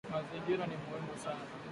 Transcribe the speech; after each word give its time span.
Mazingira 0.13 0.63
ni 0.67 0.75
muhimu 0.81 1.13
sana. 1.23 1.45